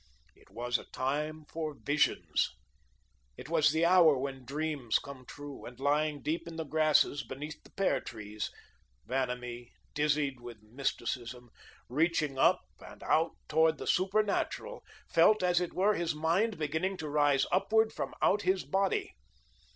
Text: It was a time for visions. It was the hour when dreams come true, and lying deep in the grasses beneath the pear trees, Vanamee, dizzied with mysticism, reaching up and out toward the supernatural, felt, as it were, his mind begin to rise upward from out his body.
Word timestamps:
It 0.35 0.49
was 0.49 0.79
a 0.79 0.85
time 0.85 1.45
for 1.47 1.75
visions. 1.75 2.49
It 3.37 3.49
was 3.49 3.69
the 3.69 3.85
hour 3.85 4.17
when 4.17 4.45
dreams 4.45 4.97
come 4.97 5.25
true, 5.27 5.63
and 5.63 5.79
lying 5.79 6.23
deep 6.23 6.47
in 6.47 6.55
the 6.55 6.63
grasses 6.63 7.21
beneath 7.23 7.61
the 7.63 7.69
pear 7.69 7.99
trees, 8.01 8.49
Vanamee, 9.05 9.69
dizzied 9.93 10.39
with 10.39 10.63
mysticism, 10.63 11.51
reaching 11.87 12.39
up 12.39 12.61
and 12.79 13.03
out 13.03 13.33
toward 13.47 13.77
the 13.77 13.85
supernatural, 13.85 14.83
felt, 15.07 15.43
as 15.43 15.61
it 15.61 15.71
were, 15.75 15.93
his 15.93 16.15
mind 16.15 16.57
begin 16.57 16.97
to 16.97 17.07
rise 17.07 17.45
upward 17.51 17.93
from 17.93 18.15
out 18.23 18.41
his 18.41 18.63
body. 18.65 19.13